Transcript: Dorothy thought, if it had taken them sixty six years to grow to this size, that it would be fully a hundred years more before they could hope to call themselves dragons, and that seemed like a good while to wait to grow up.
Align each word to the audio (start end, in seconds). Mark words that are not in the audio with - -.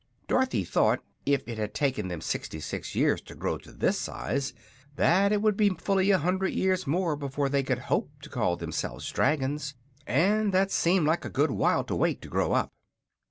Dorothy 0.27 0.63
thought, 0.63 1.01
if 1.27 1.47
it 1.47 1.59
had 1.59 1.75
taken 1.75 2.07
them 2.07 2.21
sixty 2.21 2.59
six 2.59 2.95
years 2.95 3.21
to 3.21 3.35
grow 3.35 3.59
to 3.59 3.71
this 3.71 3.99
size, 3.99 4.51
that 4.95 5.31
it 5.31 5.43
would 5.43 5.55
be 5.55 5.69
fully 5.69 6.09
a 6.09 6.17
hundred 6.17 6.53
years 6.53 6.87
more 6.87 7.15
before 7.15 7.49
they 7.49 7.61
could 7.61 7.77
hope 7.77 8.09
to 8.23 8.29
call 8.31 8.55
themselves 8.55 9.11
dragons, 9.11 9.75
and 10.07 10.51
that 10.55 10.71
seemed 10.71 11.05
like 11.05 11.23
a 11.23 11.29
good 11.29 11.51
while 11.51 11.83
to 11.83 11.95
wait 11.95 12.19
to 12.23 12.29
grow 12.29 12.51
up. 12.51 12.71